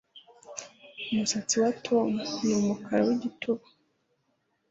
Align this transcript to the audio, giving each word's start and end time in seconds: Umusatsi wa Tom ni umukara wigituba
Umusatsi 1.11 1.55
wa 1.63 1.71
Tom 1.85 2.09
ni 2.43 2.53
umukara 2.59 3.01
wigituba 3.07 3.63